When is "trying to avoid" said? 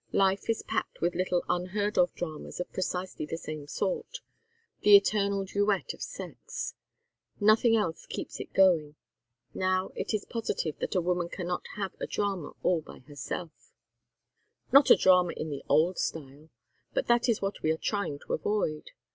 17.77-18.89